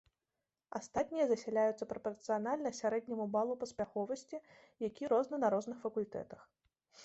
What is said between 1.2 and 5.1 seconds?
засяляюцца прапарцыянальна сярэдняму балу паспяховасці, які